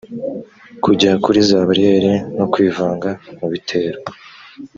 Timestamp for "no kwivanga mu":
2.37-3.45